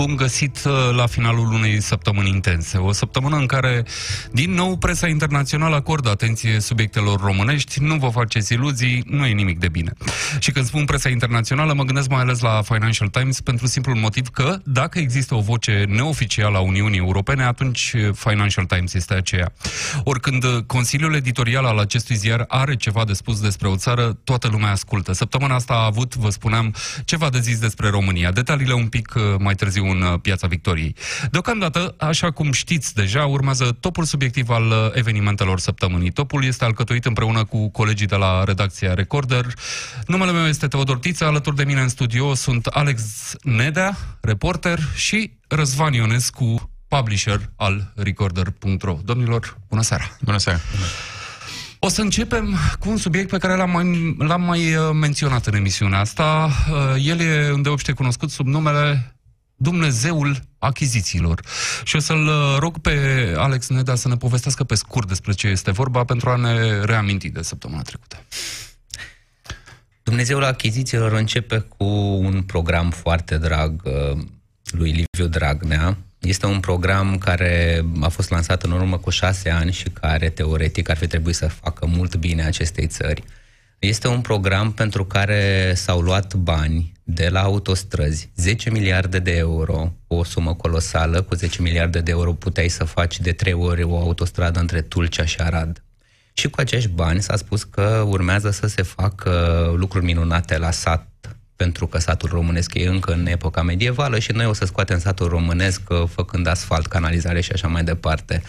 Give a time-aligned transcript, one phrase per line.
[0.00, 2.76] Bun găsit uh, la finalul unei săptămâni intense.
[2.76, 3.84] O săptămână în care,
[4.32, 9.58] din nou, presa internațională acordă atenție subiectelor românești, nu vă faceți iluzii, nu e nimic
[9.58, 9.92] de bine.
[10.38, 14.28] Și când spun presa internațională, mă gândesc mai ales la Financial Times pentru simplul motiv
[14.28, 19.52] că, dacă există o voce neoficială a Uniunii Europene, atunci Financial Times este aceea.
[20.04, 24.70] Oricând Consiliul Editorial al acestui ziar are ceva de spus despre o țară, toată lumea
[24.70, 25.12] ascultă.
[25.12, 26.74] Săptămâna asta a avut, vă spuneam,
[27.04, 28.30] ceva de zis despre România.
[28.30, 30.96] Detaliile un pic uh, mai târziu în uh, Piața Victoriei.
[31.30, 36.10] Deocamdată, așa cum știți deja, urmează topul subiectiv al uh, evenimentelor săptămânii.
[36.10, 39.46] Topul este alcătuit împreună cu colegii de la redacția Recorder.
[40.06, 43.02] Numele meu este Teodor Tiță, alături de mine în studio sunt Alex
[43.42, 48.98] Nedea, reporter, și Răzvan Ionescu, publisher al Recorder.ro.
[49.04, 50.16] Domnilor, bună seara!
[50.20, 50.60] Bună seara!
[51.82, 55.54] O să începem cu un subiect pe care l-am mai, l-am mai uh, menționat în
[55.54, 56.50] emisiunea asta.
[57.02, 59.14] El e îndeopște cunoscut sub numele
[59.62, 61.40] Dumnezeul achizițiilor.
[61.84, 62.94] Și o să-l uh, rog pe
[63.36, 67.28] Alex Neda să ne povestească pe scurt despre ce este vorba pentru a ne reaminti
[67.28, 68.16] de săptămâna trecută.
[70.02, 74.22] Dumnezeul achizițiilor începe cu un program foarte drag uh,
[74.64, 75.96] lui Liviu Dragnea.
[76.18, 80.88] Este un program care a fost lansat în urmă cu șase ani și care, teoretic,
[80.88, 83.22] ar fi trebuit să facă mult bine acestei țări.
[83.80, 89.92] Este un program pentru care s-au luat bani de la autostrăzi, 10 miliarde de euro,
[90.06, 93.98] o sumă colosală, cu 10 miliarde de euro puteai să faci de trei ori o
[93.98, 95.82] autostradă între Tulcea și Arad.
[96.32, 99.30] Și cu acești bani s-a spus că urmează să se facă
[99.76, 101.29] lucruri minunate la sat,
[101.60, 105.28] pentru că satul românesc e încă în epoca medievală și noi o să scoatem satul
[105.28, 108.42] românesc uh, făcând asfalt, canalizare și așa mai departe.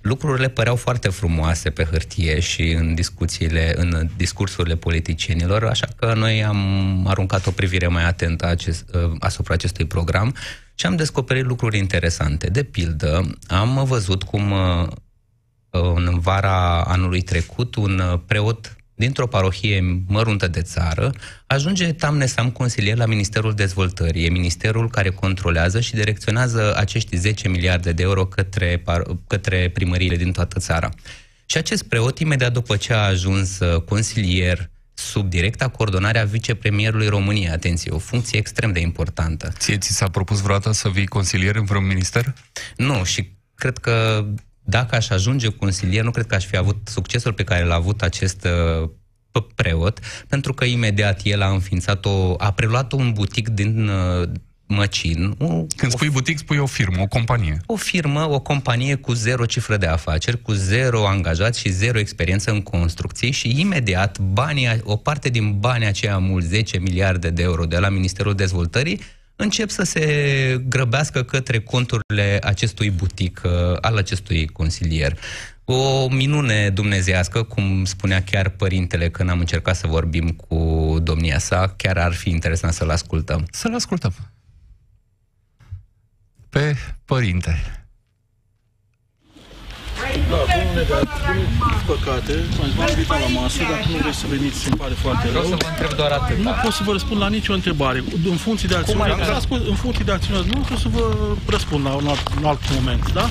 [0.00, 6.44] Lucrurile păreau foarte frumoase pe hârtie și în discuțiile, în discursurile politicienilor, așa că noi
[6.44, 6.60] am
[7.06, 10.34] aruncat o privire mai atentă acest, uh, asupra acestui program
[10.74, 12.46] și am descoperit lucruri interesante.
[12.48, 14.88] De pildă, am văzut cum uh,
[15.70, 21.12] în vara anului trecut un preot dintr-o parohie măruntă de țară,
[21.46, 24.24] ajunge tamnesam consilier la Ministerul Dezvoltării.
[24.24, 28.82] E ministerul care controlează și direcționează acești 10 miliarde de euro către,
[29.26, 30.90] către primăriile din toată țara.
[31.46, 37.06] Și acest preot, imediat după ce a ajuns uh, consilier sub directa coordonare a vicepremierului
[37.06, 39.52] României, atenție, o funcție extrem de importantă.
[39.58, 42.34] Ție ți s-a propus vreodată să vii consilier în vreun minister?
[42.76, 44.26] Nu, și cred că
[44.70, 48.02] dacă aș ajunge consilier, nu cred că aș fi avut succesul pe care l-a avut
[48.02, 48.46] acest
[48.82, 48.88] uh,
[49.54, 54.28] preot, pentru că imediat el a înființat o, a preluat un butic din uh,
[54.66, 55.34] Măcin.
[55.38, 57.60] O, Când spui butic, spui o firmă, o companie.
[57.66, 62.50] O firmă, o companie cu zero cifră de afaceri, cu zero angajați și zero experiență
[62.50, 67.64] în construcții și imediat banii, o parte din banii aceia mulți, 10 miliarde de euro
[67.64, 69.00] de la Ministerul Dezvoltării,
[69.40, 70.04] încep să se
[70.68, 73.50] grăbească către conturile acestui butic, uh,
[73.80, 75.18] al acestui consilier.
[75.64, 81.74] O minune dumnezească, cum spunea chiar părintele când am încercat să vorbim cu domnia sa,
[81.76, 83.46] chiar ar fi interesant să-l ascultăm.
[83.50, 84.14] Să-l ascultăm.
[86.48, 87.82] Pe părinte.
[90.28, 91.02] Da, domnule, dar
[91.34, 92.34] din păcate,
[92.76, 95.30] v-am invitat la masă, dacă nu vreți să veniți, îmi pare foarte rău.
[95.30, 96.36] Vreau să vă întreb doar atât.
[96.48, 97.98] Nu pot să vă răspund la nicio întrebare.
[98.34, 101.04] În funcție de acțiune, am răspuns, în funcție de acțiune, nu pot să vă
[101.54, 103.26] răspund la un alt, un alt moment, da?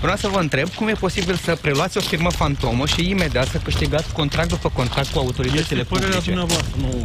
[0.00, 3.58] Vreau să vă întreb cum e posibil să preluați o firmă fantomă și imediat să
[3.64, 6.30] câștigați contract după contract cu autoritățile este părerea publice.
[6.30, 7.00] dumneavoastră, nu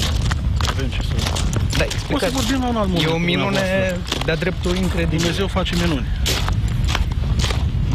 [0.70, 1.14] avem ce să...
[1.78, 2.34] Da, O să explicați.
[2.34, 3.04] vorbim la un alt moment.
[3.06, 4.24] E o cu minune dumneavoastră.
[4.26, 5.18] de-a dreptul incredibil.
[5.18, 6.06] Dumnezeu face minuni.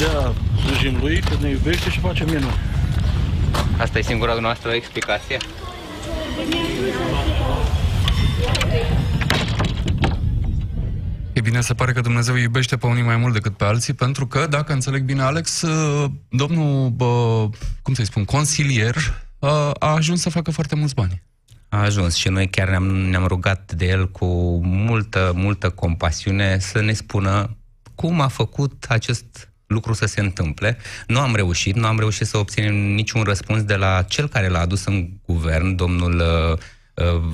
[0.01, 0.35] De-aia
[0.65, 2.59] slujim lui, că ne iubește și face minuni.
[3.79, 5.37] Asta e singura noastră explicație?
[11.33, 13.93] E bine, se pare că Dumnezeu îi iubește pe unii mai mult decât pe alții,
[13.93, 17.49] pentru că, dacă înțeleg bine, Alex, uh, domnul, bă,
[17.83, 18.95] cum să-i spun, consilier,
[19.39, 21.23] uh, a ajuns să facă foarte mulți bani.
[21.69, 24.27] A ajuns și noi chiar ne-am, ne-am rugat de el cu
[24.65, 27.57] multă, multă compasiune să ne spună
[27.95, 30.79] cum a făcut acest lucru să se întâmple.
[31.07, 34.61] Nu am reușit, nu am reușit să obținem niciun răspuns de la cel care l-a
[34.61, 36.59] adus în guvern, domnul uh,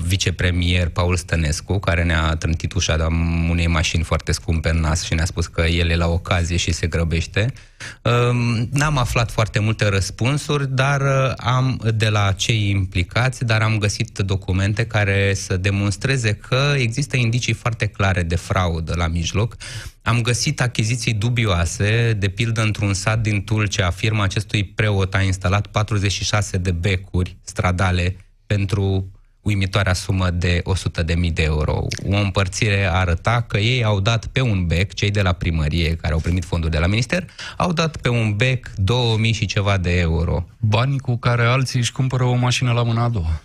[0.07, 3.03] vicepremier Paul Stănescu, care ne-a trântit ușa de
[3.49, 6.71] unei mașini foarte scumpe în nas și ne-a spus că el e la ocazie și
[6.71, 7.53] se grăbește.
[8.01, 13.77] Um, n-am aflat foarte multe răspunsuri, dar uh, am de la cei implicați, dar am
[13.77, 19.55] găsit documente care să demonstreze că există indicii foarte clare de fraudă la mijloc.
[20.01, 25.67] Am găsit achiziții dubioase, de pildă într-un sat din Tulcea, firma acestui preot a instalat
[25.67, 28.15] 46 de becuri stradale
[28.45, 29.11] pentru
[29.47, 31.85] uimitoarea sumă de 100.000 de euro.
[32.09, 36.13] O împărțire arăta că ei au dat pe un bec, cei de la primărie care
[36.13, 37.25] au primit fonduri de la minister,
[37.57, 40.45] au dat pe un bec 2000 și ceva de euro.
[40.59, 43.41] Bani cu care alții își cumpără o mașină la mâna a doua.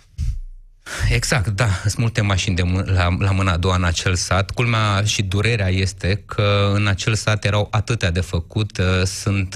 [1.09, 4.51] Exact, da, sunt multe mașini de mâ- la, la mâna a doua în acel sat.
[4.51, 9.55] Culmea și durerea este că în acel sat erau atâtea de făcut, uh, sunt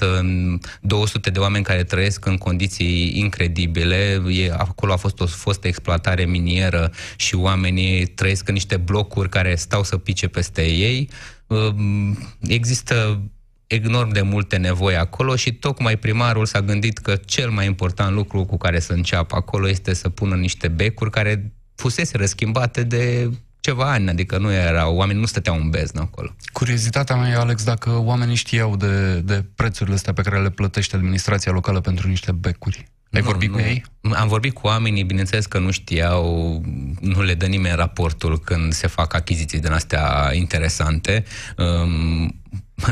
[0.80, 6.24] 200 de oameni care trăiesc în condiții incredibile, e, acolo a fost o fostă exploatare
[6.24, 11.10] minieră și oamenii trăiesc în niște blocuri care stau să pice peste ei.
[11.46, 13.22] Um, există
[13.68, 18.44] enorm de multe nevoi acolo și tocmai primarul s-a gândit că cel mai important lucru
[18.44, 23.30] cu care să înceapă acolo este să pună niște becuri care fusese răschimbate de
[23.60, 26.34] ceva ani, adică nu erau, oamenii nu stăteau în beznă acolo.
[26.52, 30.96] Curiozitatea mea e, Alex, dacă oamenii știau de, de prețurile astea pe care le plătește
[30.96, 32.88] administrația locală pentru niște becuri.
[33.12, 33.54] Ai nu, vorbit nu.
[33.54, 33.84] cu ei?
[34.12, 36.60] Am vorbit cu oamenii, bineînțeles că nu știau,
[37.00, 41.24] nu le dă nimeni raportul când se fac achiziții din astea interesante.
[41.56, 42.34] Um,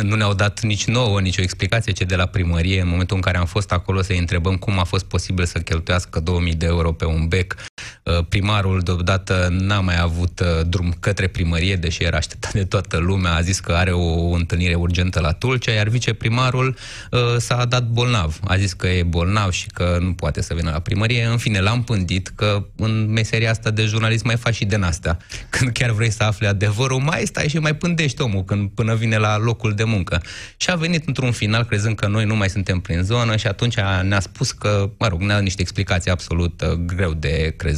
[0.03, 3.39] nu ne-au dat nici nouă nicio explicație ce de la primărie în momentul în care
[3.39, 7.05] am fost acolo să-i întrebăm cum a fost posibil să cheltuiască 2000 de euro pe
[7.05, 7.55] un bec.
[8.03, 12.97] Uh, primarul deodată n-a mai avut uh, drum către primărie, deși era așteptat de toată
[12.97, 16.77] lumea, a zis că are o întâlnire urgentă la Tulcea, iar viceprimarul
[17.11, 18.39] uh, s-a dat bolnav.
[18.45, 21.25] A zis că e bolnav și că nu poate să vină la primărie.
[21.25, 25.19] În fine, l-am pândit că în meseria asta de jurnalist mai faci și din astea.
[25.51, 29.17] Când chiar vrei să afli adevărul, mai stai și mai pândești omul când până vine
[29.17, 30.23] la locul de muncă.
[30.57, 33.75] Și a venit într-un final crezând că noi nu mai suntem prin zonă și atunci
[34.03, 37.76] ne-a spus că, mă rog, ne-a niște explicații absolut uh, greu de crezut.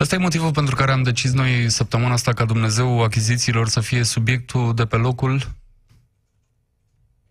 [0.00, 4.02] Ăsta e motivul pentru care am decis noi săptămâna asta ca Dumnezeu achizițiilor să fie
[4.02, 5.56] subiectul de pe locul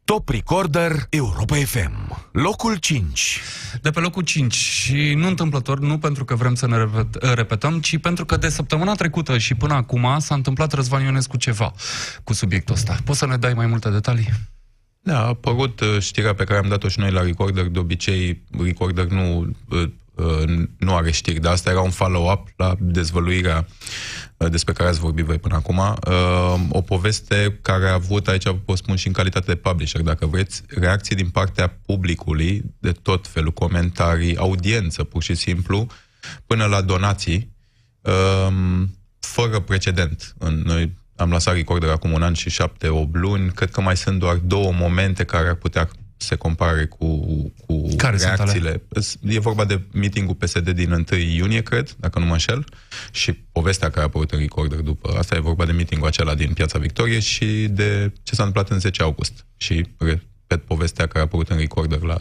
[0.03, 2.27] Top Recorder Europa FM.
[2.31, 3.39] Locul 5.
[3.81, 4.53] De pe locul 5.
[4.53, 8.49] Și nu întâmplător, nu pentru că vrem să ne repet, repetăm, ci pentru că de
[8.49, 11.73] săptămâna trecută și până acum s-a întâmplat Răzvan Ionescu ceva
[12.23, 12.97] cu subiectul ăsta.
[13.03, 14.29] Poți să ne dai mai multe detalii?
[15.01, 17.67] Da, a apărut uh, știrea pe care am dat-o și noi la Recorder.
[17.67, 19.89] De obicei, Recorder nu uh, Uh,
[20.77, 23.67] nu are știri, dar asta era un follow-up la dezvăluirea
[24.37, 25.77] uh, despre care ați vorbit voi până acum.
[25.77, 30.25] Uh, o poveste care a avut, aici vă spun și în calitate de publisher, dacă
[30.25, 35.87] vreți, reacții din partea publicului, de tot felul, comentarii, audiență, pur și simplu,
[36.45, 37.55] până la donații,
[39.19, 40.35] fără precedent.
[40.63, 44.19] Noi am lăsat recorder acum un an și șapte, o luni, cred că mai sunt
[44.19, 47.21] doar două momente care ar putea se compare cu,
[47.65, 48.81] cu Care reacțiile.
[49.21, 52.65] E vorba de meetingul PSD din 1 iunie, cred, dacă nu mă înșel,
[53.11, 56.53] și povestea care a apărut în recorder după asta e vorba de meetingul acela din
[56.53, 59.45] Piața Victoriei și de ce s-a întâmplat în 10 august.
[59.57, 62.17] Și repet povestea care a apărut în recorder la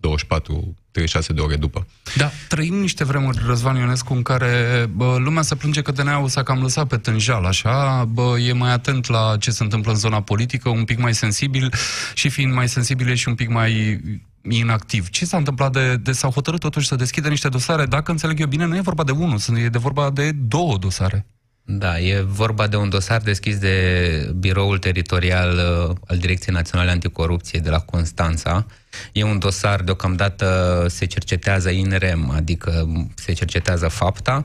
[0.00, 1.86] 24 36 de ore după.
[2.16, 6.42] Da, trăim niște vremuri, Răzvan Ionescu, în care bă, lumea se plânge că DNA-ul s-a
[6.42, 10.22] cam lăsat pe tânjal, așa, bă, e mai atent la ce se întâmplă în zona
[10.22, 11.72] politică, un pic mai sensibil
[12.14, 14.00] și fiind mai sensibile și un pic mai
[14.48, 15.08] inactiv.
[15.08, 17.86] Ce s-a întâmplat de, de s-au hotărât totuși să deschidă niște dosare?
[17.86, 21.26] Dacă înțeleg eu bine, nu e vorba de unul, e de vorba de două dosare.
[21.70, 25.56] Da, e vorba de un dosar deschis de biroul teritorial
[25.88, 28.66] uh, al Direcției Naționale Anticorupție de la Constanța.
[29.12, 34.44] E un dosar, deocamdată se cercetează in rem, adică se cercetează fapta.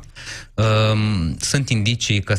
[0.54, 2.34] Um, sunt indicii că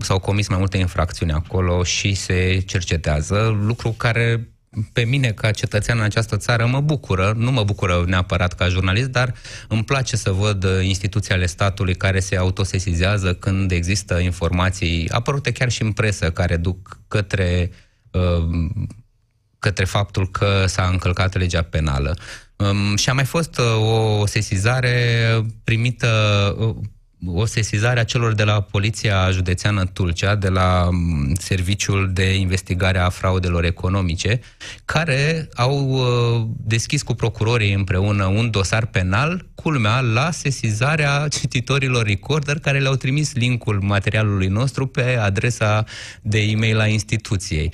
[0.00, 4.48] s-au comis mai multe infracțiuni acolo și se cercetează, lucru care
[4.92, 9.08] pe mine ca cetățean în această țară mă bucură, nu mă bucură neapărat ca jurnalist,
[9.08, 9.34] dar
[9.68, 15.70] îmi place să văd instituții ale statului care se autosesizează când există informații apărute chiar
[15.70, 17.70] și în presă care duc către,
[18.10, 18.46] uh,
[19.58, 22.16] către faptul că s-a încălcat legea penală.
[22.56, 25.26] Um, și a mai fost uh, o sesizare
[25.64, 26.08] primită
[26.58, 26.74] uh,
[27.26, 32.98] o sesizare a celor de la Poliția Județeană Tulcea, de la mm, Serviciul de Investigare
[32.98, 34.40] a Fraudelor Economice,
[34.84, 42.58] care au uh, deschis cu procurorii împreună un dosar penal, culmea, la sesizarea cititorilor recorder
[42.58, 45.84] care le-au trimis linkul materialului nostru pe adresa
[46.22, 47.72] de e-mail a instituției.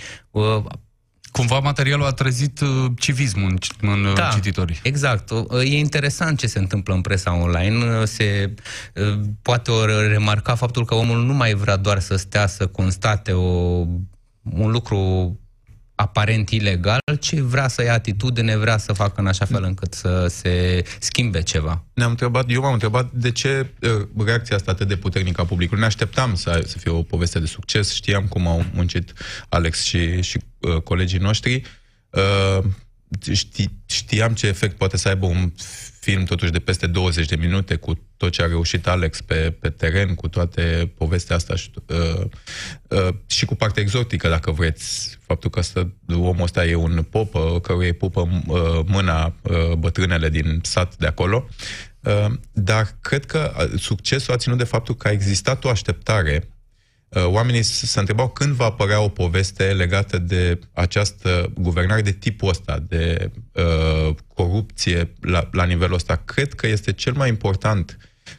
[1.30, 2.68] Uh, Cumva materialul a trezit uh,
[2.98, 3.58] civismul în,
[3.90, 4.80] în uh, da, cititorii.
[4.82, 5.30] Exact.
[5.64, 8.04] E interesant ce se întâmplă în presa online.
[8.04, 8.54] Se
[9.42, 13.48] poate o remarca faptul că omul nu mai vrea doar să stea să constate o,
[14.42, 14.98] un lucru
[16.00, 20.26] aparent ilegal, ci vrea să ia atitudine, vrea să facă în așa fel încât să
[20.26, 21.84] se schimbe ceva.
[21.94, 25.80] Ne-am întrebat, eu m-am întrebat de ce uh, reacția asta atât de puternică a publicului.
[25.80, 29.12] Ne așteptam să, să fie o poveste de succes, știam cum au muncit
[29.48, 31.62] Alex și, și uh, colegii noștri.
[32.10, 32.64] Uh,
[33.32, 35.52] ști, știam ce efect poate să aibă un
[36.00, 39.70] film totuși de peste 20 de minute cu tot ce a reușit Alex pe, pe
[39.70, 42.24] teren, cu toate povestea asta și, uh,
[42.88, 45.18] uh, și cu partea exotică, dacă vreți.
[45.26, 50.28] Faptul că asta, omul ăsta e un popă, căruia îi pupă uh, mâna uh, bătrânele
[50.28, 51.48] din sat de acolo.
[52.00, 56.48] Uh, dar cred că uh, succesul a ținut de faptul că a existat o așteptare
[56.48, 56.59] Uh,
[57.14, 62.78] oamenii se întrebau când va apărea o poveste legată de această guvernare de tipul ăsta,
[62.88, 66.16] de uh, corupție la, la nivelul ăsta.
[66.16, 67.96] Cred că este cel mai important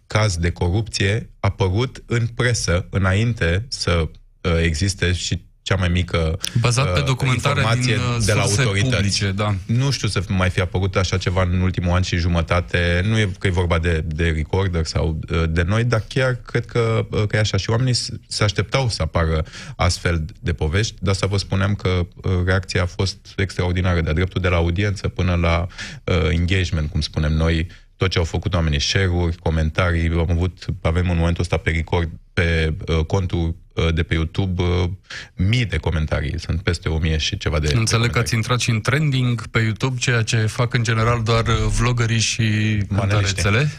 [0.08, 4.10] caz de corupție apărut în presă înainte să
[4.42, 8.96] uh, existe și cea mai mică Bazat pe uh, documentare din uh, de la autorități.
[8.96, 9.56] Publice, da.
[9.66, 13.02] Nu știu să mai fi apărut așa ceva în ultimul an și jumătate.
[13.08, 16.66] Nu e că e vorba de, de recorder sau uh, de noi, dar chiar cred
[16.66, 17.58] că, că e așa.
[17.58, 17.96] Și oamenii
[18.28, 22.08] se așteptau să apară astfel de povești, dar să vă spuneam că
[22.46, 25.68] reacția a fost extraordinară, de-a dreptul de la audiență până la
[26.04, 31.10] uh, engagement, cum spunem noi, tot ce au făcut oamenii, share-uri, comentarii, am avut, avem
[31.10, 32.10] în momentul ăsta pe record,
[32.42, 34.90] pe uh, contul Uh, de pe YouTube uh,
[35.36, 38.60] mii de comentarii, sunt peste o mie și ceva de Înțeleg de că ați intrat
[38.60, 42.44] și în trending pe YouTube, ceea ce fac în general doar uh, vlogării și
[42.88, 43.72] cântărețele.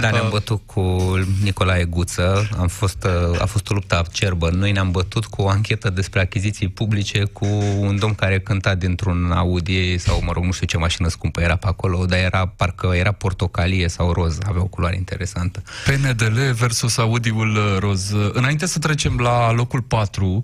[0.00, 3.06] Da, ne-am bătut cu Nicolae Guță, am fost,
[3.38, 4.50] a fost o luptă acerbă.
[4.50, 7.46] Noi ne-am bătut cu o anchetă despre achiziții publice cu
[7.78, 11.56] un domn care cânta dintr-un Audi sau, mă rog, nu știu ce mașină scumpă era
[11.56, 15.62] pe acolo, dar era, parcă era portocalie sau roz, avea o culoare interesantă.
[15.84, 18.12] PNDL versus Audiul roz.
[18.32, 20.40] Înainte să trecem trecem la locul 4,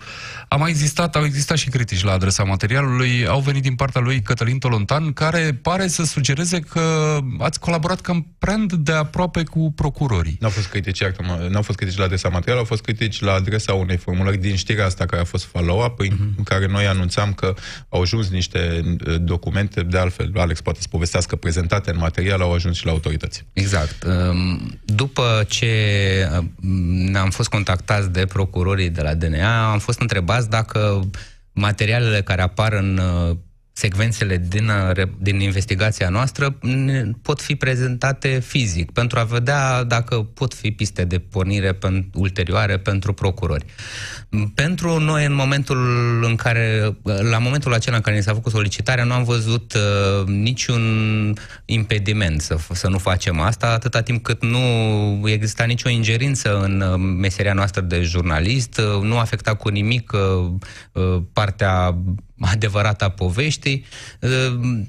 [0.48, 4.22] a mai existat, au existat și critici la adresa materialului, au venit din partea lui
[4.22, 10.36] Cătălin Tolontan, care pare să sugereze că ați colaborat cam prea de aproape cu procurorii.
[10.40, 11.02] Nu au fost critici,
[11.48, 14.56] nu au fost critici la adresa materialului, au fost critici la adresa unei formulări din
[14.56, 16.36] știrea asta care a fost follow-up, uh-huh.
[16.36, 17.54] în care noi anunțam că
[17.88, 22.52] au ajuns niște uh, documente, de altfel, Alex poate să povestească, prezentate în material, au
[22.52, 23.44] ajuns și la autorități.
[23.52, 24.04] Exact.
[24.04, 25.70] Um, după ce
[27.14, 31.10] uh, ne-am fost contactați de procurorii, procurorii de la DNA, am fost întrebați dacă
[31.52, 33.36] materialele care apar în uh,
[33.72, 36.58] secvențele din, uh, din investigația noastră
[37.22, 42.78] pot fi prezentate fizic pentru a vedea dacă pot fi piste de pornire pen, ulterioare
[42.78, 43.64] pentru procurori.
[44.54, 45.78] Pentru noi, în momentul
[46.24, 46.96] în care,
[47.30, 50.82] la momentul acela în care ne s-a făcut solicitarea, nu am văzut uh, niciun
[51.64, 54.58] impediment să, să nu facem asta, atâta timp cât nu
[55.24, 60.52] exista nicio ingerință în uh, meseria noastră de jurnalist, uh, nu afecta cu nimic uh,
[60.92, 61.96] uh, partea
[62.50, 63.84] adevărată a poveștii.
[64.20, 64.30] Uh,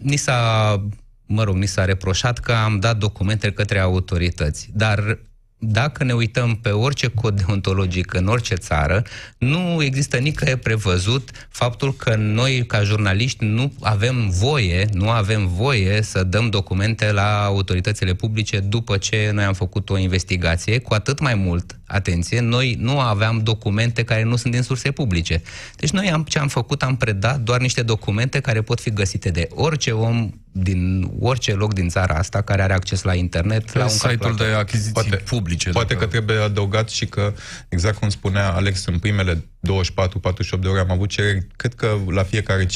[0.01, 0.81] ni s-a
[1.25, 5.19] mă rog, ni s-a reproșat că am dat documente către autorități, dar
[5.65, 9.03] dacă ne uităm pe orice cod deontologic în orice țară,
[9.37, 16.01] nu există nicăieri prevăzut faptul că noi, ca jurnaliști, nu avem voie, nu avem voie
[16.01, 21.19] să dăm documente la autoritățile publice după ce noi am făcut o investigație, cu atât
[21.19, 25.41] mai mult, atenție, noi nu aveam documente care nu sunt din surse publice.
[25.75, 29.29] Deci noi am, ce am făcut, am predat doar niște documente care pot fi găsite
[29.29, 33.77] de orice om din orice loc din țara asta care are acces la internet, Pe
[33.77, 35.52] la un site-ul de achiziții poate, publice.
[35.71, 36.05] Poate dacă...
[36.05, 37.33] că trebuie adăugat și că,
[37.69, 42.23] exact cum spunea Alex, în primele 24-48 de ore am avut cereri, cred că la
[42.23, 42.67] fiecare 5-10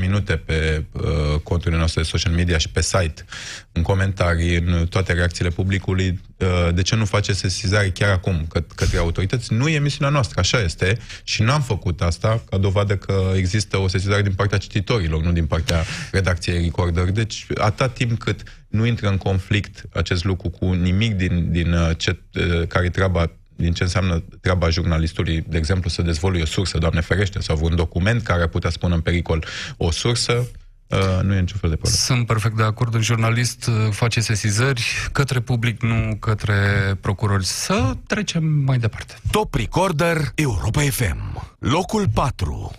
[0.00, 1.02] minute pe uh,
[1.42, 3.24] conturile noastre de social media și pe site,
[3.72, 8.64] în comentarii, în toate reacțiile publicului, uh, de ce nu face sesizare chiar acum că,
[8.74, 9.52] către autorități?
[9.52, 13.88] Nu e misiunea noastră, așa este și n-am făcut asta ca dovadă că există o
[13.88, 17.10] sesizare din partea cititorilor, nu din partea redacției Recorder.
[17.10, 18.42] Deci, atât timp cât
[18.74, 23.30] nu intră în conflict acest lucru cu nimic din, din uh, ce, uh, care treaba
[23.56, 27.76] din ce înseamnă treaba jurnalistului, de exemplu, să dezvolui o sursă, Doamne ferește, sau un
[27.76, 29.44] document care ar putea spune în pericol
[29.76, 30.46] o sursă,
[30.88, 31.96] Uh, nu e niciun fel de problemă.
[31.96, 32.94] Sunt perfect de acord.
[32.94, 36.56] Un jurnalist uh, face sesizări către public, nu către
[37.00, 37.44] procurori.
[37.44, 39.14] Să trecem mai departe.
[39.30, 41.48] Top Recorder Europa FM.
[41.58, 42.72] Locul 4.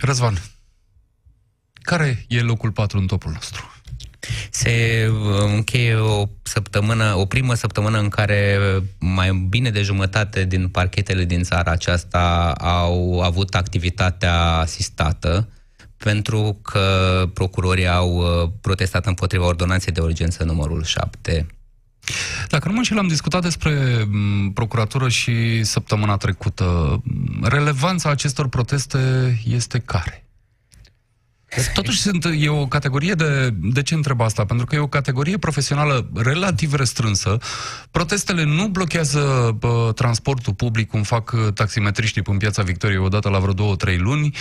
[0.00, 0.42] Răzvan,
[1.72, 3.75] care e locul 4 în topul nostru?
[4.50, 8.58] Se uh, încheie o săptămână, o primă săptămână în care
[8.98, 15.48] mai bine de jumătate din parchetele din țara aceasta au avut activitatea asistată
[15.96, 21.46] pentru că procurorii au uh, protestat împotriva ordonanței de urgență numărul 7.
[22.48, 27.02] Dacă nu mă înșel, am discutat despre m, procuratură și săptămâna trecută.
[27.42, 28.98] Relevanța acestor proteste
[29.44, 30.25] este care?
[31.74, 33.50] Totuși sunt, e o categorie de...
[33.50, 34.44] De ce întreb asta?
[34.44, 37.38] Pentru că e o categorie profesională relativ restrânsă.
[37.90, 43.38] Protestele nu blochează bă, transportul public, cum fac uh, taximetriștii în Piața Victoriei odată la
[43.38, 44.34] vreo două, trei luni.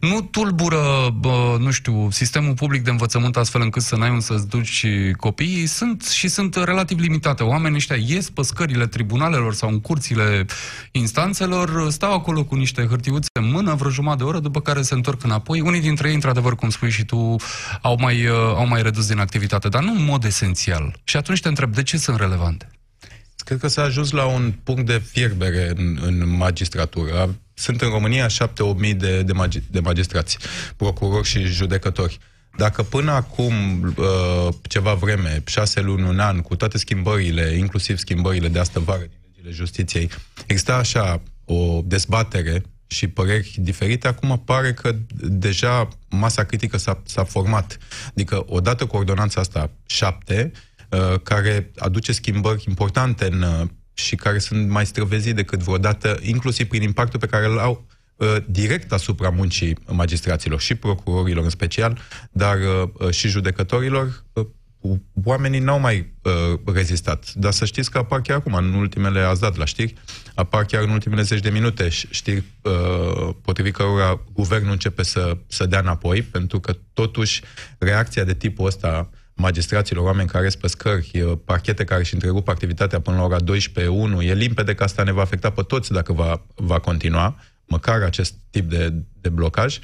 [0.00, 4.48] Nu tulbură, bă, nu știu, sistemul public de învățământ astfel încât să n-ai un să-ți
[4.48, 4.86] duci
[5.16, 5.66] copiii.
[5.66, 7.42] Sunt și sunt relativ limitate.
[7.42, 10.46] Oamenii ăștia ies pe scările tribunalelor sau în curțile
[10.92, 14.94] instanțelor, stau acolo cu niște hârtiuțe în mână vreo jumătate de oră, după care se
[14.94, 15.60] întorc înapoi.
[15.60, 17.36] Unii dintre ei, într-adevăr, cum spui și tu,
[17.82, 21.00] au mai, uh, au mai redus din activitate, dar nu în mod esențial.
[21.04, 22.70] Și atunci te întreb, de ce sunt relevante?
[23.36, 27.34] Cred că s-a ajuns la un punct de fierbere în, în magistratură.
[27.54, 28.30] Sunt în România 7-8
[28.76, 30.38] mii de, de, magi, de magistrați,
[30.76, 32.18] procurori și judecători.
[32.56, 33.54] Dacă până acum,
[33.96, 39.00] uh, ceva vreme, șase luni, un an, cu toate schimbările, inclusiv schimbările de astă vară
[39.00, 40.10] din legile justiției,
[40.46, 47.24] exista așa o dezbatere și păreri diferite, acum pare că deja masa critică s-a, s-a
[47.24, 47.78] format.
[48.08, 50.52] Adică, odată cu ordonanța asta șapte,
[50.88, 56.68] uh, care aduce schimbări importante în, uh, și care sunt mai străvezii decât vreodată, inclusiv
[56.68, 61.98] prin impactul pe care îl au uh, direct asupra muncii magistraților și procurorilor în special,
[62.32, 62.58] dar
[62.92, 64.46] uh, și judecătorilor, uh,
[65.24, 67.32] oamenii n-au mai uh, rezistat.
[67.34, 69.94] Dar să știți că apar chiar acum, în ultimele, ați dat la știri,
[70.34, 75.66] apar chiar în ultimele zeci de minute știri uh, potrivit cărora guvernul începe să, să
[75.66, 77.42] dea înapoi, pentru că totuși
[77.78, 82.48] reacția de tipul ăsta magistraților, oameni care sunt pe scări, uh, parchete care își întrerup
[82.48, 83.38] activitatea până la ora
[84.20, 88.02] 12.1, e limpede că asta ne va afecta pe toți dacă va, va continua, măcar
[88.02, 89.78] acest tip de, de blocaj.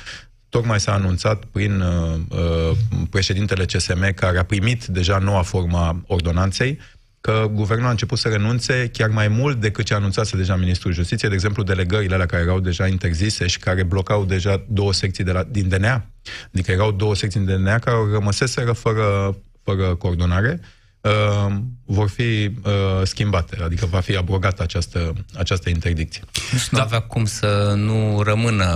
[0.48, 2.76] Tocmai s-a anunțat prin uh, uh,
[3.10, 6.78] președintele CSM, care a primit deja noua forma ordonanței,
[7.20, 11.30] că guvernul a început să renunțe chiar mai mult decât ce anunțase deja Ministrul Justiției,
[11.30, 15.32] de exemplu, delegările alea care erau deja interzise și care blocau deja două secții de
[15.32, 16.06] la, din DNA.
[16.52, 20.60] Adică erau două secții din DNA care rămăseseră fără, fără coordonare
[21.00, 26.22] uh, vor fi uh, schimbate, adică va fi abrogată această, această interdicție.
[26.52, 26.84] Deci nu da.
[26.84, 28.66] avea cum să nu rămână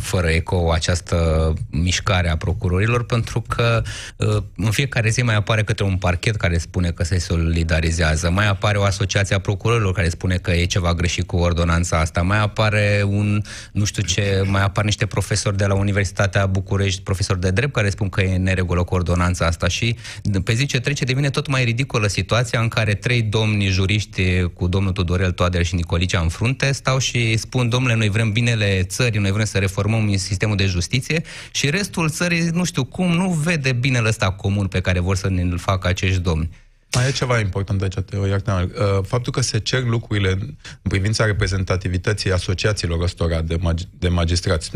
[0.00, 3.82] fără eco această mișcare a procurorilor, pentru că
[4.16, 8.48] uh, în fiecare zi mai apare către un parchet care spune că se solidarizează, mai
[8.48, 12.40] apare o asociație a procurorilor care spune că e ceva greșit cu ordonanța asta, mai
[12.40, 13.42] apare un,
[13.72, 17.90] nu știu ce, mai apar niște profesori de la Universitatea București, profesori de drept, care
[17.90, 19.96] spun că e neregulă cu ordonanța asta și
[20.44, 24.68] pe zi ce trece devine tot mai ridicolă situația în care trei domni juriști cu
[24.68, 29.20] domnul Tudorel Toader și Nicolicea în frunte stau și spun, domnule, noi vrem binele țării,
[29.20, 33.72] noi vrem să reformăm sistemul de justiție și restul țării, nu știu cum, nu vede
[33.72, 36.50] binele ăsta comun pe care vor să ne-l facă acești domni.
[36.94, 41.24] Mai e ceva important aici, Teo, iartă uh, Faptul că se cer lucrurile în privința
[41.24, 44.70] reprezentativității asociațiilor ăstora de, mag- de magistrați.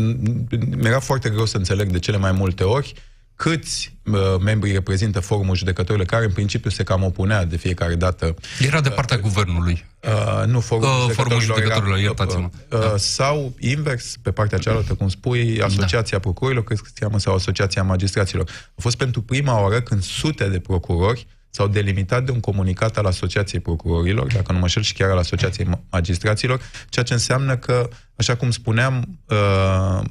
[0.77, 2.93] Mi-era foarte greu să înțeleg de cele mai multe ori
[3.35, 8.35] câți uh, membri reprezintă forumul judecătorilor, care în principiu se cam opunea de fiecare dată.
[8.59, 9.85] Era de partea uh, guvernului.
[10.03, 12.49] Uh, nu, forumul uh, judecătorilor, judecătorilor era, iertați-mă.
[12.71, 12.97] Uh, da.
[12.97, 16.19] Sau invers, pe partea cealaltă, cum spui, Asociația da.
[16.19, 18.49] Procurorilor, cred că se cheamă, sau Asociația Magistraților.
[18.75, 23.05] A fost pentru prima oară când sute de procurori s-au delimitat de un comunicat al
[23.05, 27.89] Asociației Procurorilor, dacă nu mă șel, și chiar al Asociației Magistraților, ceea ce înseamnă că,
[28.15, 30.01] așa cum spuneam, uh,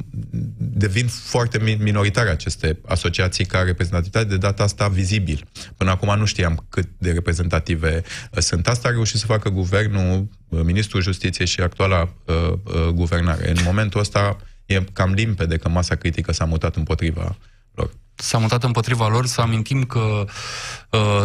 [0.56, 5.48] devin foarte minoritare aceste asociații ca reprezentativitate, de data asta vizibil.
[5.76, 8.68] Până acum nu știam cât de reprezentative uh, sunt.
[8.68, 12.12] Asta a reușit să facă guvernul, uh, Ministrul Justiției și actuala
[12.92, 13.50] guvernare.
[13.50, 17.36] În momentul ăsta e cam limpede că masa critică s-a mutat împotriva
[17.74, 19.26] lor s-a mutat împotriva lor.
[19.26, 20.26] Să amintim că uh,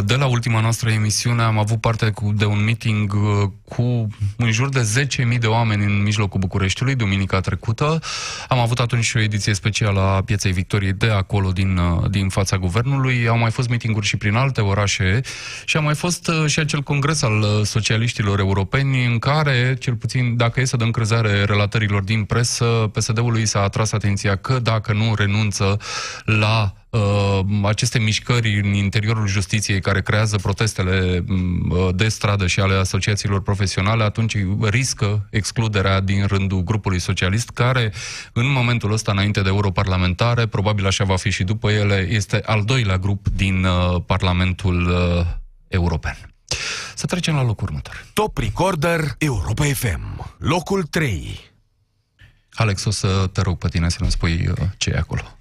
[0.05, 4.69] de la ultima noastră emisiune am avut parte de un meeting uh, cu în jur
[4.69, 7.99] de 10.000 de oameni în mijlocul Bucureștiului, duminica trecută.
[8.47, 12.29] Am avut atunci și o ediție specială a Pieței Victoriei de acolo, din, uh, din
[12.29, 13.27] fața guvernului.
[13.27, 15.21] Au mai fost meetinguri și prin alte orașe
[15.65, 20.60] și a mai fost și acel congres al socialiștilor europeni în care, cel puțin, dacă
[20.60, 25.77] e să dăm crezare relatărilor din presă, PSD-ului s-a atras atenția că dacă nu renunță
[26.25, 26.79] la uh,
[27.63, 34.04] aceste mișcări în interiorul justiției care creează protestele uh, de stradă și ale asociațiilor profesionale,
[34.04, 37.93] atunci riscă excluderea din rândul grupului socialist, care
[38.34, 42.63] în momentul ăsta, înainte de europarlamentare, probabil așa va fi și după ele, este al
[42.63, 45.25] doilea grup din uh, Parlamentul uh,
[45.67, 46.17] European.
[46.95, 48.06] Să trecem la locul următor.
[48.13, 50.36] Top Recorder Europa FM.
[50.38, 51.39] Locul 3.
[52.54, 55.38] Alex, o să te rog pe tine să ne spui uh, ce e acolo.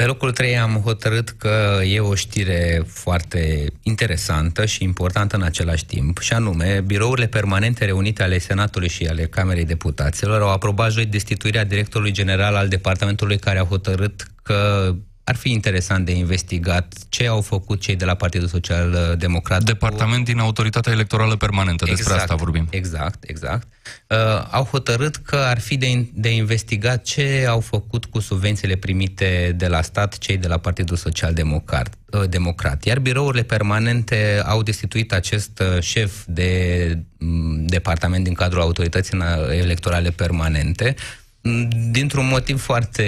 [0.00, 5.86] Pe locul 3 am hotărât că e o știre foarte interesantă și importantă în același
[5.86, 11.06] timp, și anume, birourile permanente reunite ale Senatului și ale Camerei Deputaților au aprobat joi
[11.06, 14.94] destituirea directorului general al departamentului care a hotărât că
[15.30, 19.62] ar fi interesant de investigat ce au făcut cei de la Partidul Social Democrat.
[19.62, 20.30] Departament cu...
[20.30, 22.66] din Autoritatea Electorală Permanentă, despre exact, asta vorbim.
[22.70, 23.66] Exact, exact.
[24.08, 24.16] Uh,
[24.50, 29.66] au hotărât că ar fi de, de investigat ce au făcut cu subvențiile primite de
[29.66, 31.94] la stat cei de la Partidul Social Democrat.
[32.10, 32.84] Uh, Democrat.
[32.84, 39.18] Iar birourile permanente au destituit acest uh, șef de um, departament din cadrul Autorității
[39.50, 40.94] Electorale Permanente
[41.40, 43.04] mm, dintr-un motiv foarte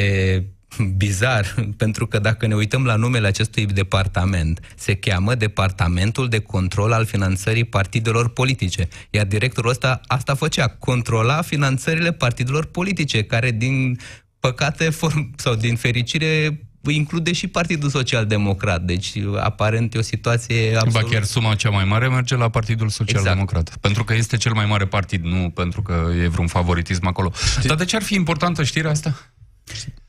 [0.97, 6.93] bizar, pentru că dacă ne uităm la numele acestui departament, se cheamă Departamentul de Control
[6.93, 8.89] al Finanțării Partidelor Politice.
[9.11, 13.99] Iar directorul ăsta asta făcea, controla finanțările partidelor politice, care din
[14.41, 18.83] păcate form, sau din fericire include și Partidul Social Democrat.
[18.83, 21.09] Deci, aparent, e o situație absolut...
[21.09, 23.35] Ba chiar suma cea mai mare merge la Partidul Social exact.
[23.35, 23.77] Democrat.
[23.81, 27.33] Pentru că este cel mai mare partid, nu pentru că e vreun favoritism acolo.
[27.51, 27.69] Știi?
[27.69, 29.33] Dar de ce ar fi importantă știrea asta?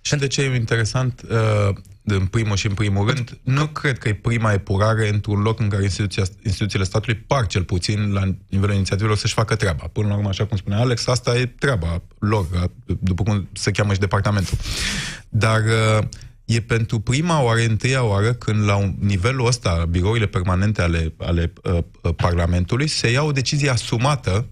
[0.01, 4.07] Și de ce e interesant, uh, în primul și în primul rând, nu cred că
[4.07, 8.75] e prima epurare într-un loc în care instituția, instituțiile statului par cel puțin la nivelul
[8.75, 9.89] inițiativelor să-și facă treaba.
[9.91, 13.93] Până la urmă, așa cum spunea Alex, asta e treaba lor, după cum se cheamă
[13.93, 14.57] și departamentul.
[15.29, 16.05] Dar uh,
[16.45, 21.53] e pentru prima oară, întâia oară, când la un nivelul ăsta, birourile permanente ale, ale
[21.63, 24.47] uh, uh, Parlamentului, se ia o decizie asumată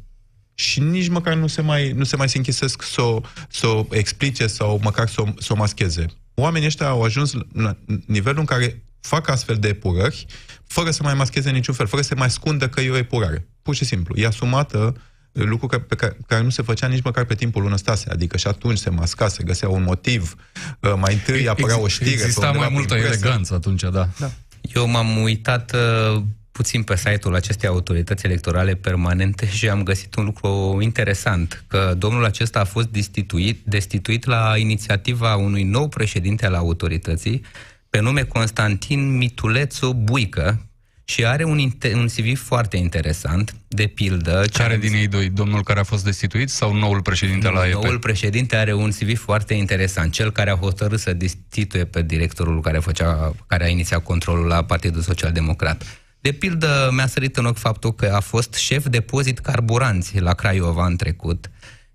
[0.61, 3.85] și nici măcar nu se mai, nu se mai se închisesc să o, să o
[3.89, 6.05] explice sau măcar să o, să o mascheze.
[6.33, 10.25] Oamenii ăștia au ajuns la nivelul în care fac astfel de epurări
[10.67, 13.47] fără să mai mascheze niciun fel, fără să mai scundă că e o epurare.
[13.61, 14.15] Pur și simplu.
[14.17, 14.95] E asumată
[15.31, 18.09] lucru pe care, care nu se făcea nici măcar pe timpul lună stase.
[18.09, 20.35] Adică și atunci se masca, se găsea un motiv,
[20.79, 22.09] uh, mai întâi apărea o știre.
[22.09, 24.09] Exista mai multă eleganță atunci, da.
[24.19, 24.31] da.
[24.61, 30.23] Eu m-am uitat uh, puțin pe site-ul acestei autorități electorale permanente și am găsit un
[30.23, 36.53] lucru interesant, că domnul acesta a fost destituit, destituit la inițiativa unui nou președinte al
[36.53, 37.41] autorității,
[37.89, 40.65] pe nume Constantin Mitulețu Buică,
[41.11, 44.45] și are un, un CV foarte interesant, de pildă...
[44.53, 45.29] Care din ei doi?
[45.29, 47.79] Domnul care a fost destituit sau noul președinte la EPE?
[47.83, 50.11] Noul președinte are un CV foarte interesant.
[50.11, 54.63] Cel care a hotărât să destituie pe directorul care, făcea, care a inițiat controlul la
[54.63, 56.00] Partidul Social Democrat.
[56.21, 60.85] De pildă, mi-a sărit în ochi faptul că a fost șef depozit carburanți la Craiova
[60.85, 61.49] în trecut.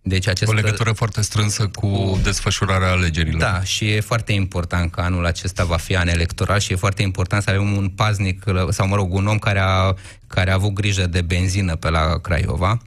[0.09, 0.51] Deci acest...
[0.51, 3.41] O legătură foarte strânsă cu desfășurarea alegerilor.
[3.41, 7.03] Da, și e foarte important că anul acesta va fi an electoral și e foarte
[7.03, 9.95] important să avem un paznic, sau mă rog, un om care a,
[10.27, 12.79] care a avut grijă de benzină pe la Craiova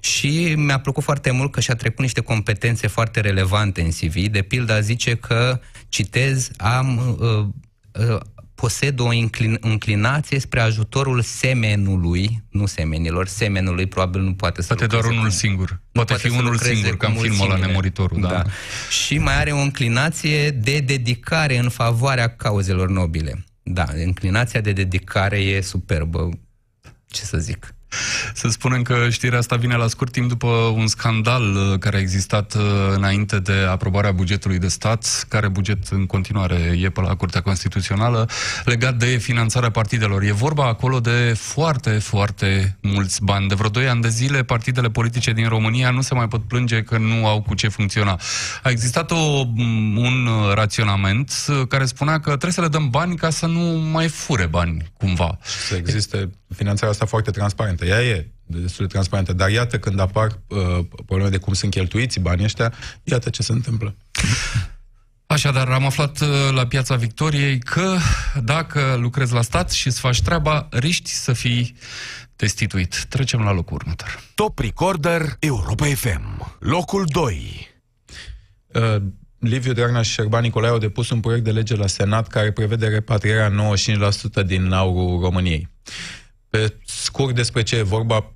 [0.00, 4.14] și mi-a plăcut foarte mult că și-a trecut niște competențe foarte relevante în CV.
[4.14, 7.16] De pildă zice că, citez, am...
[7.20, 7.46] Uh,
[8.08, 8.20] uh,
[8.56, 14.86] posed o inclin, înclinație spre ajutorul semenului, nu semenilor, semenului probabil nu poate să Poate
[14.86, 15.80] doar unul singur.
[15.92, 18.20] Poate, poate fi unul singur, ca în filmul la Nemuritorul.
[18.20, 18.28] Da.
[18.28, 18.42] da.
[18.90, 23.44] Și mai are o înclinație de dedicare în favoarea cauzelor nobile.
[23.62, 26.28] Da, înclinația de dedicare e superbă.
[27.06, 27.75] Ce să zic.
[28.34, 32.00] Să spunem că știrea asta vine la scurt timp după un scandal uh, care a
[32.00, 32.62] existat uh,
[32.94, 38.28] înainte de aprobarea bugetului de stat, care buget în continuare e pe la Curtea Constituțională,
[38.64, 40.22] legat de finanțarea partidelor.
[40.22, 43.48] E vorba acolo de foarte, foarte mulți bani.
[43.48, 46.82] De vreo 2 ani de zile, partidele politice din România nu se mai pot plânge
[46.82, 48.20] că nu au cu ce funcționa.
[48.62, 53.16] A existat o, mm, un raționament uh, care spunea că trebuie să le dăm bani
[53.16, 53.60] ca să nu
[53.92, 55.38] mai fure bani, cumva.
[55.68, 57.85] Să existe finanțarea asta foarte transparentă.
[57.86, 60.58] Ea e destul de transparentă, dar iată când apar uh,
[61.06, 62.72] probleme de cum sunt cheltuiți banii ăștia,
[63.02, 63.94] iată ce se întâmplă.
[65.26, 67.96] Așadar, am aflat uh, la Piața Victoriei că
[68.42, 71.76] dacă lucrezi la stat și îți faci treaba, riști să fii
[72.36, 73.04] destituit.
[73.08, 74.22] Trecem la locul următor.
[74.34, 76.56] Top Recorder Europa FM.
[76.58, 77.68] Locul 2.
[78.66, 78.96] Uh,
[79.38, 82.88] Liviu Dragnea și Șerban Nicolae au depus un proiect de lege la Senat care prevede
[82.88, 83.52] repatrierea
[84.42, 85.68] 95% din aurul României.
[86.50, 88.32] Pe scurt despre ce e vorba,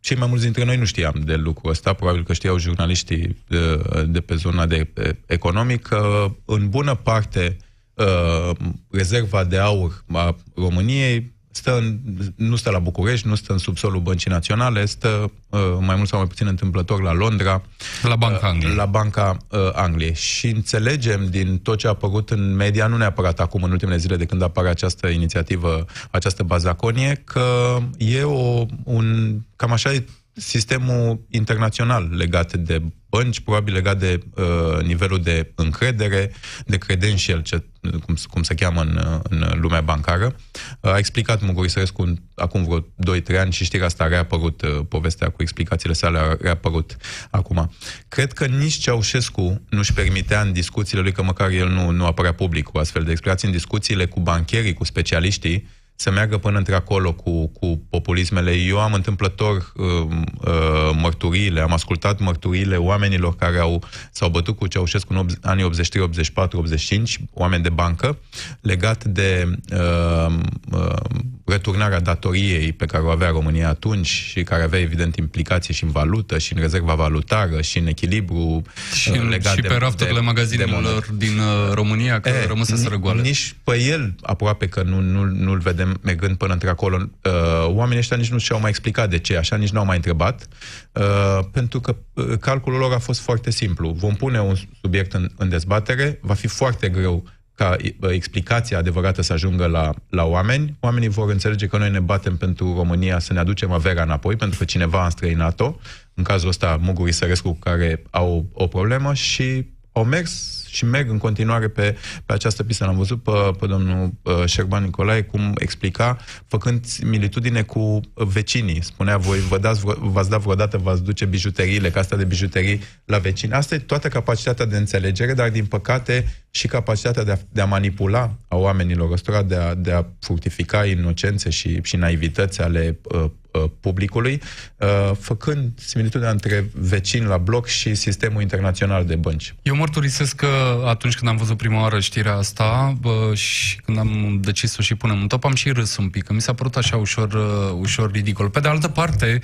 [0.00, 3.82] cei mai mulți dintre noi nu știam de lucrul ăsta, probabil că știau jurnaliștii de,
[4.06, 4.90] de pe zona de
[5.26, 6.36] economică.
[6.44, 7.56] În bună parte,
[7.94, 8.50] uh,
[8.90, 11.98] rezerva de aur a României stă în,
[12.36, 16.18] nu stă la București, nu stă în subsolul Băncii Naționale, stă uh, mai mult sau
[16.18, 17.62] mai puțin întâmplător la Londra.
[18.02, 18.70] La Banca Angliei.
[18.70, 20.14] Uh, la Banca uh, Angliei.
[20.14, 24.16] Și înțelegem din tot ce a apărut în media, nu neapărat acum, în ultimele zile
[24.16, 29.92] de când apare această inițiativă, această bazaconie, că e o, un, cam așa
[30.34, 36.32] sistemul internațional legat de bănci, probabil legat de uh, nivelul de încredere,
[36.66, 37.62] de credential, ce,
[38.04, 40.36] cum, cum se cheamă în, în lumea bancară.
[40.80, 44.80] Uh, a explicat Mugur Sărescu acum vreo 2-3 ani și știrea asta a reapărut, uh,
[44.88, 46.96] povestea cu explicațiile sale a reapărut
[47.30, 47.72] acum.
[48.08, 52.34] Cred că nici Ceaușescu nu-și permitea în discuțiile lui, că măcar el nu, nu apărea
[52.34, 57.12] public cu astfel de explicații, în discuțiile cu bancherii, cu specialiștii, să meargă până într-acolo
[57.12, 58.52] cu, cu populismele.
[58.52, 64.66] Eu am întâmplător uh, uh, mărturiile, am ascultat mărturiile oamenilor care au, s-au bătut cu
[64.66, 68.18] Ceaușescu în anii 83, 84, 85, oameni de bancă,
[68.60, 70.34] legat de uh,
[70.70, 70.96] uh,
[71.44, 75.90] returnarea datoriei pe care o avea România atunci și care avea evident implicații și în
[75.90, 78.62] valută, și în rezerva valutară, și în echilibru
[78.94, 82.46] și, uh, legat și de, pe rafturile de, magazinelor de din uh, România, care e,
[82.46, 83.22] rămăseseră goale.
[83.22, 86.96] Nici pe el aproape că nu, nu, nu-l vedem vedem mergând până într-acolo.
[87.24, 90.48] Uh, oamenii ăștia nici nu și-au mai explicat de ce, așa nici n-au mai întrebat,
[90.92, 93.90] uh, pentru că uh, calculul lor a fost foarte simplu.
[93.90, 99.22] Vom pune un subiect în, în dezbatere, va fi foarte greu ca uh, explicația adevărată
[99.22, 100.76] să ajungă la, la oameni.
[100.80, 104.58] Oamenii vor înțelege că noi ne batem pentru România să ne aducem averea înapoi, pentru
[104.58, 105.76] că cineva a străinat-o,
[106.14, 111.18] în cazul ăsta Muguri Sărescu, care au o problemă și au mers și merg în
[111.18, 112.84] continuare pe, pe această pistă.
[112.84, 118.82] L-am văzut pe, pe domnul uh, Șerban Nicolae cum explica, făcând similitudine cu vecinii.
[118.82, 123.52] Spunea, voi vă dați, v-ați dat vreodată, v-ați duce bijuteriile, asta de bijuterii la vecini.
[123.52, 127.64] Asta e toată capacitatea de înțelegere, dar din păcate și capacitatea de a, de a
[127.64, 133.30] manipula a oamenilor ăstora, de a, de a fructifica inocențe și, și naivități ale uh,
[133.54, 134.42] Uh, publicului,
[134.76, 139.54] uh, făcând similitudinea între vecini la bloc și sistemul internațional de bănci.
[139.62, 144.38] Eu mărturisesc că atunci când am văzut prima oară știrea asta bă, și când am
[144.42, 146.54] decis să o și punem în top, am și râs un pic, că mi s-a
[146.54, 148.50] părut așa ușor, uh, ușor ridicol.
[148.50, 149.40] Pe de altă parte,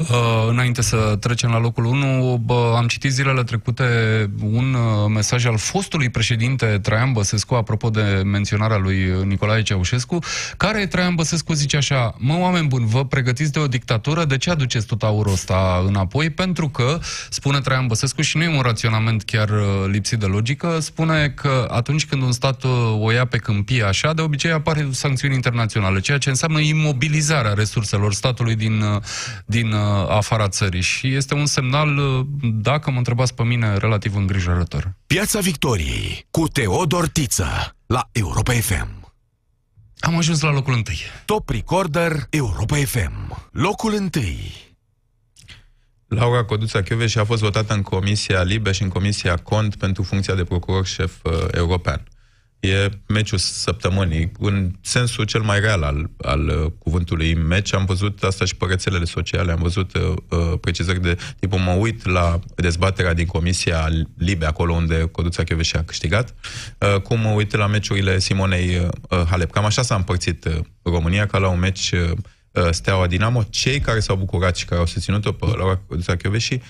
[0.00, 3.84] Uh, înainte să trecem la locul 1, bă, am citit zilele trecute
[4.42, 10.18] un uh, mesaj al fostului președinte Traian Băsescu, apropo de menționarea lui Nicolae Ceaușescu,
[10.56, 14.50] care Traian Băsescu zice așa, mă, oameni buni, vă pregătiți de o dictatură, de ce
[14.50, 16.30] aduceți tot aurul ăsta înapoi?
[16.30, 16.98] Pentru că,
[17.30, 21.68] spune Traian Băsescu, și nu e un raționament chiar uh, lipsit de logică, spune că
[21.70, 26.00] atunci când un stat uh, o ia pe câmpie așa, de obicei apare sancțiuni internaționale,
[26.00, 29.02] ceea ce înseamnă imobilizarea resurselor statului din, uh,
[29.44, 31.98] din afara țării și este un semnal,
[32.42, 34.94] dacă mă întrebați pe mine, relativ îngrijorător.
[35.06, 39.12] Piața Victoriei cu Teodor Tiță la Europa FM.
[40.00, 40.98] Am ajuns la locul întâi.
[41.24, 43.48] Top Recorder Europa FM.
[43.52, 44.68] Locul întâi.
[46.06, 50.34] Laura Coduța și a fost votată în Comisia Libe și în Comisia Cont pentru funcția
[50.34, 52.04] de procuror șef uh, european
[52.60, 57.74] e meciul săptămânii, în sensul cel mai real al, al uh, cuvântului meci.
[57.74, 61.72] Am văzut asta și pe rețelele sociale, am văzut uh, uh, precizări de tipul, mă
[61.72, 66.34] uit la dezbaterea din Comisia Libe, acolo unde Coduța Chioveși a câștigat,
[66.78, 69.50] uh, cum mă uit la meciurile Simonei uh, Halep.
[69.50, 72.10] Cam așa s-a împărțit uh, România, ca la un meci uh,
[72.70, 73.42] Steaua Dinamo.
[73.42, 76.60] Cei care s-au bucurat și care au susținut-o pe Laura Coduța Chioveși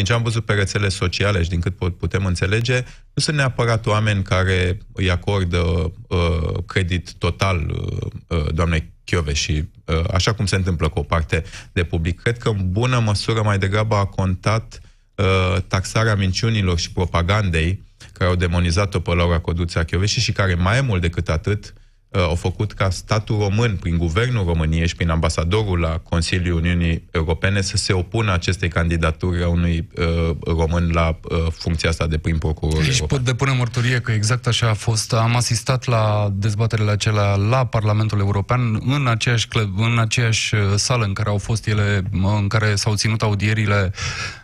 [0.00, 2.84] din ce am văzut pe rețele sociale și din cât putem înțelege,
[3.14, 9.64] nu sunt neapărat oameni care îi acordă uh, credit total uh, uh doamnei Chiove și
[9.84, 12.20] uh, așa cum se întâmplă cu o parte de public.
[12.20, 14.80] Cred că în bună măsură mai degrabă a contat
[15.14, 17.82] uh, taxarea minciunilor și propagandei
[18.12, 21.79] care au demonizat-o pe Laura Coduța Chioveși și care mai mult decât atât Uh,
[22.12, 27.60] au făcut ca statul român, prin guvernul României și prin ambasadorul la Consiliul Uniunii Europene,
[27.60, 32.38] să se opună acestei candidaturi a unui uh, român la uh, funcția asta de prim
[32.38, 32.82] procuror.
[32.82, 35.12] Și pot depune mărturie că exact așa a fost.
[35.12, 41.12] Am asistat la dezbaterile acelea la Parlamentul European, în aceeași, în aceeași uh, sală în
[41.12, 43.92] care au fost ele, în care s-au ținut audierile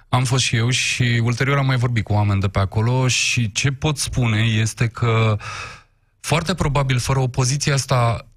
[0.09, 3.53] am fost și eu și ulterior am mai vorbit cu oameni de pe acolo și
[3.53, 5.45] ce pot spune este că uh,
[6.27, 8.29] foarte probabil, fără opoziția asta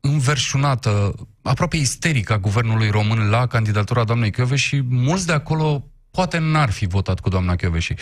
[0.00, 6.70] înverșunată, aproape isterică a guvernului român la candidatura doamnei și mulți de acolo poate n-ar
[6.70, 7.94] fi votat cu doamna și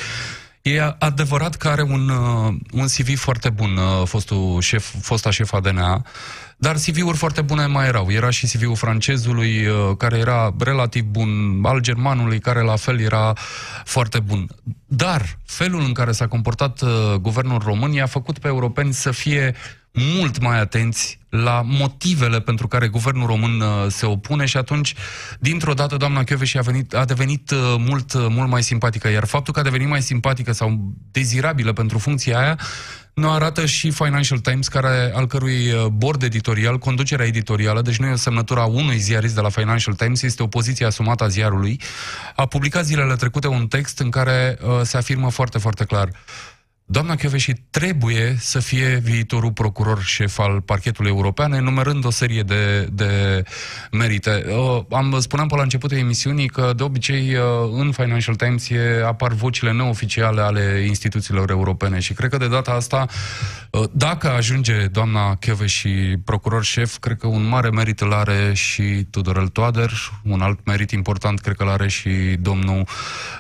[0.65, 5.61] E adevărat că are un, uh, un CV foarte bun, uh, fostul șef, fosta șefa
[5.61, 6.07] DNA,
[6.57, 8.11] dar CV-uri foarte bune mai erau.
[8.11, 13.33] Era și CV-ul francezului, uh, care era relativ bun, al germanului, care la fel era
[13.85, 14.47] foarte bun.
[14.87, 19.55] Dar felul în care s-a comportat uh, guvernul român i-a făcut pe europeni să fie
[19.95, 24.95] mult mai atenți la motivele pentru care guvernul român uh, se opune și atunci,
[25.41, 29.09] dintr-o dată, doamna Chioveși a, venit, a devenit uh, mult, uh, mult mai simpatică.
[29.09, 32.59] Iar faptul că a devenit mai simpatică sau dezirabilă pentru funcția aia,
[33.15, 38.13] nu arată și Financial Times, care, al cărui board editorial, conducerea editorială, deci nu e
[38.13, 41.81] o semnătură a unui ziarist de la Financial Times, este o poziție asumată a ziarului,
[42.37, 46.09] a publicat zilele trecute un text în care uh, se afirmă foarte, foarte clar
[46.87, 52.89] Doamna Chioveși trebuie să fie viitorul procuror șef al parchetului european, enumerând o serie de,
[52.93, 53.43] de
[53.91, 54.45] merite.
[54.91, 57.37] Am spuneam pe la începutul emisiunii că de obicei
[57.71, 62.71] în Financial Times e, apar vocile neoficiale ale instituțiilor europene și cred că de data
[62.71, 63.07] asta,
[63.93, 69.49] dacă ajunge doamna Chioveși procuror șef, cred că un mare merit îl are și Tudorel
[69.49, 69.91] Toader,
[70.25, 72.87] un alt merit important cred că îl are și domnul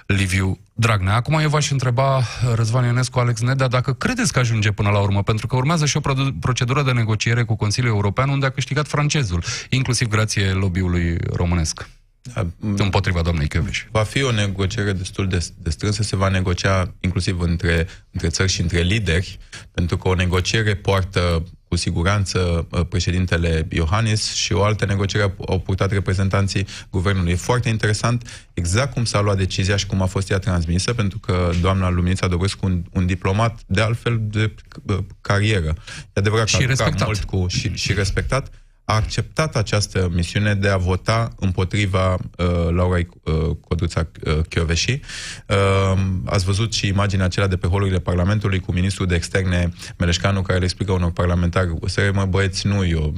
[0.07, 1.15] Liviu Dragnea.
[1.15, 2.23] Acum eu v-aș întreba,
[2.55, 5.97] Răzvan Ionescu, Alex Nedea, dacă credeți că ajunge până la urmă, pentru că urmează și
[5.97, 6.01] o
[6.41, 11.89] procedură de negociere cu Consiliul European, unde a câștigat francezul, inclusiv grație lobby-ului românesc.
[12.35, 13.85] Da, împotriva doamnei Chioveș.
[13.91, 18.51] Va fi o negociere destul de, de strânsă, se va negocia inclusiv între, între țări
[18.51, 19.39] și între lideri,
[19.73, 25.61] pentru că o negociere poartă cu siguranță uh, președintele Iohannis și o altă negociere au
[25.61, 27.33] purtat reprezentanții guvernului.
[27.33, 31.19] E foarte interesant exact cum s-a luat decizia și cum a fost ea transmisă, pentru
[31.19, 35.75] că doamna Luminița Dobrescu, un, un diplomat de altfel de uh, carieră,
[36.13, 37.07] e adevărat și că respectat.
[37.07, 38.51] mult cu, și, și respectat,
[38.85, 45.01] a acceptat această misiune de a vota împotriva uh, Laurei uh, Codruța uh, Chioveși.
[45.49, 50.43] Uh, ați văzut și imaginea acelea de pe holurile Parlamentului cu ministrul de externe Meleșcanu
[50.43, 53.15] care le explică unor parlamentari să mă băieți, nu, eu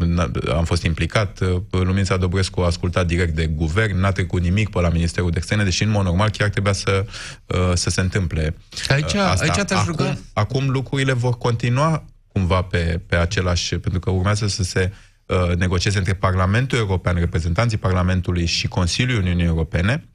[0.56, 4.80] am fost implicat, uh, Lumința Dobrescu a ascultat direct de guvern, n-a trecut nimic pe
[4.80, 7.06] la Ministerul de Externe, deși în mod normal chiar trebuia să,
[7.46, 8.56] uh, să se întâmple
[8.88, 9.44] Aici, uh, asta.
[9.44, 14.62] aici te-aș acum, acum lucrurile vor continua cumva pe, pe același, pentru că urmează să
[14.62, 15.05] se Uh,
[15.56, 20.08] negocieze între Parlamentul European, reprezentanții Parlamentului și Consiliul Uniunii Europene,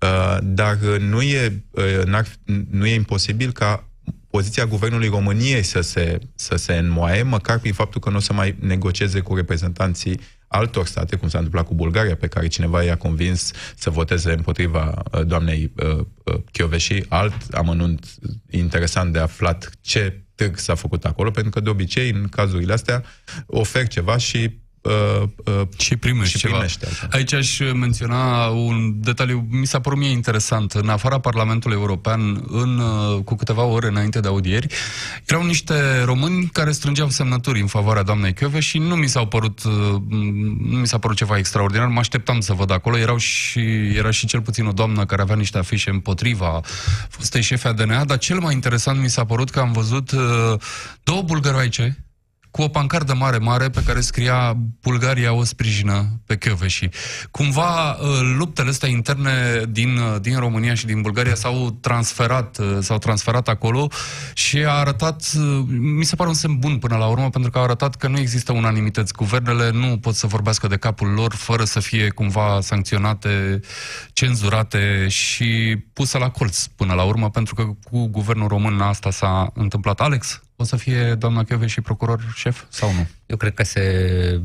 [0.00, 2.24] uh, dar nu e, uh,
[2.70, 3.88] nu e imposibil ca
[4.30, 8.32] poziția Guvernului României să se, să se înmoaie, măcar prin faptul că nu o să
[8.32, 12.96] mai negocieze cu reprezentanții altor state, cum s-a întâmplat cu Bulgaria, pe care cineva i-a
[12.96, 15.72] convins să voteze împotriva doamnei
[16.52, 18.14] Chioveși, alt amănunt
[18.50, 23.04] interesant de aflat ce târg s-a făcut acolo, pentru că de obicei, în cazurile astea,
[23.46, 26.52] ofer ceva și uh, uh, și primești și ceva.
[26.52, 30.72] Primește Aici aș menționa un detaliu, mi s-a părut mie interesant.
[30.72, 34.66] În afara Parlamentului European, în, uh, cu câteva ore înainte de audieri,
[35.24, 39.62] erau niște români care strângeau semnături în favoarea doamnei Chiove și nu mi s-au părut,
[39.64, 39.72] uh,
[40.58, 41.86] nu mi s-a părut ceva extraordinar.
[41.86, 42.98] Mă așteptam să văd acolo.
[42.98, 43.60] Erau și,
[43.96, 46.60] era și cel puțin o doamnă care avea niște afișe împotriva
[47.08, 50.20] fostei șefe ADNA, dar cel mai interesant mi s-a părut că am văzut uh,
[51.02, 52.07] două bulgăroaice
[52.50, 56.88] cu o pancardă mare, mare, pe care scria Bulgaria o sprijină pe Chioveși.
[57.30, 62.78] Cumva uh, luptele astea interne din, uh, din România și din Bulgaria s-au transferat, uh,
[62.80, 63.90] s-au transferat acolo
[64.34, 65.32] și a arătat,
[65.68, 68.18] mi se pare un semn bun până la urmă, pentru că a arătat că nu
[68.18, 69.12] există unanimități.
[69.12, 73.60] Guvernele nu pot să vorbească de capul lor fără să fie cumva sancționate,
[74.12, 79.50] cenzurate și puse la colț până la urmă, pentru că cu guvernul român asta s-a
[79.54, 80.00] întâmplat.
[80.00, 80.40] Alex?
[80.60, 83.06] O să fie doamna Chiove și procuror șef sau nu?
[83.26, 84.40] Eu cred că se,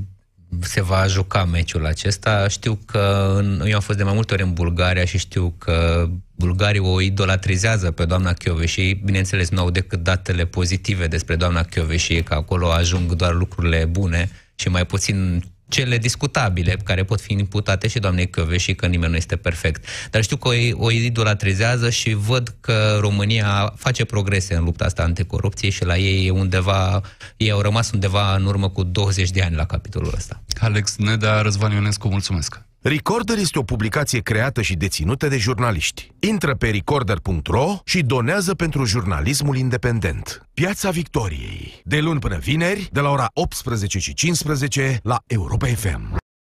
[0.60, 2.48] se va juca meciul acesta.
[2.48, 6.10] Știu că în, eu am fost de mai multe ori în Bulgaria și știu că
[6.36, 8.34] bulgarii o idolatrizează pe doamna
[8.66, 11.64] și Bineînțeles, nu au decât datele pozitive despre doamna
[11.98, 15.44] și că acolo ajung doar lucrurile bune și mai puțin
[15.74, 19.86] cele discutabile care pot fi imputate și doamnei și că nimeni nu este perfect.
[20.12, 25.04] Dar știu că o, o idolatrizează și văd că România face progrese în lupta asta
[25.04, 27.02] anticorupție și la ei undeva,
[27.38, 30.44] ei au rămas undeva în urmă cu 20 de ani la capitolul ăsta.
[30.60, 32.62] Alex Neda, Răzvan Ionescu, mulțumesc!
[32.86, 36.12] Recorder este o publicație creată și deținută de jurnaliști.
[36.20, 40.48] Intră pe recorder.ro și donează pentru jurnalismul independent.
[40.54, 41.82] Piața Victoriei.
[41.84, 46.23] De luni până vineri, de la ora 18 și 15 la Europa FM.